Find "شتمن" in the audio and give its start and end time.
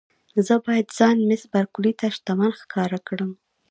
2.15-2.51